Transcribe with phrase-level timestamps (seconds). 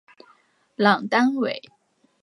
[0.77, 1.61] 朗丹韦。